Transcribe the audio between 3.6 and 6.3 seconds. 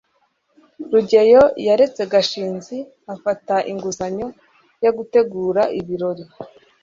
inguzanyo yo gutegura ibirori